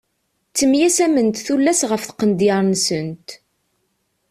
[0.49, 3.27] Ttemyasament tullas ɣef tqendyar-nsent.